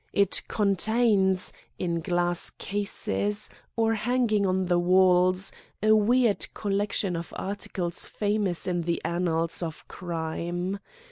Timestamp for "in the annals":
8.65-9.61